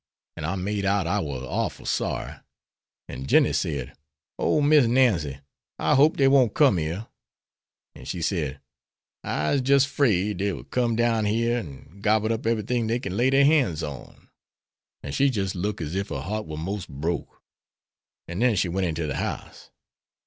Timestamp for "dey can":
12.87-13.15